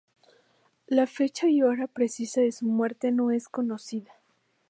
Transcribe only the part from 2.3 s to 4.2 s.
de su muerte no es conocida.